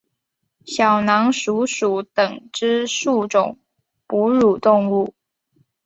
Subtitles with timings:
[0.65, 3.59] 小囊鼠属等之数种
[4.07, 5.13] 哺乳动物。